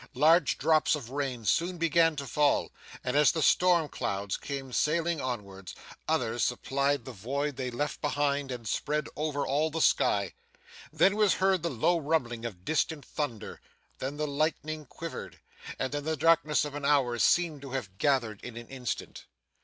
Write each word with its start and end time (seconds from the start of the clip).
Large 0.15 0.57
drops 0.57 0.95
of 0.95 1.11
rain 1.11 1.45
soon 1.45 1.77
began 1.77 2.15
to 2.15 2.25
fall, 2.25 2.71
and, 3.03 3.15
as 3.15 3.31
the 3.31 3.43
storm 3.43 3.87
clouds 3.87 4.35
came 4.35 4.73
sailing 4.73 5.21
onward, 5.21 5.71
others 6.07 6.43
supplied 6.43 7.05
the 7.05 7.11
void 7.11 7.55
they 7.55 7.69
left 7.69 8.01
behind 8.01 8.49
and 8.51 8.67
spread 8.67 9.07
over 9.15 9.45
all 9.45 9.69
the 9.69 9.79
sky. 9.79 10.33
Then 10.91 11.15
was 11.17 11.35
heard 11.35 11.61
the 11.61 11.69
low 11.69 11.99
rumbling 11.99 12.45
of 12.45 12.65
distant 12.65 13.05
thunder, 13.05 13.61
then 13.99 14.17
the 14.17 14.25
lightning 14.27 14.87
quivered, 14.87 15.39
and 15.77 15.91
then 15.91 16.03
the 16.05 16.17
darkness 16.17 16.65
of 16.65 16.73
an 16.73 16.83
hour 16.83 17.19
seemed 17.19 17.61
to 17.61 17.73
have 17.73 17.99
gathered 17.99 18.41
in 18.43 18.57
an 18.57 18.69
instant. 18.69 19.25